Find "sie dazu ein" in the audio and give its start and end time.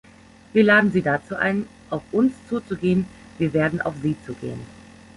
0.91-1.67